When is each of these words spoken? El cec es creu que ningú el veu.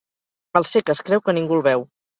El 0.61 0.65
cec 0.71 0.91
es 0.95 1.05
creu 1.11 1.25
que 1.29 1.39
ningú 1.41 1.61
el 1.61 1.67
veu. 1.71 1.91